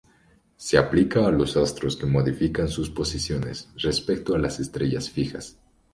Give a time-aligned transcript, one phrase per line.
[0.57, 5.59] Se aplica a los astros que modifican sus posiciones respecto a las estrellas fijas.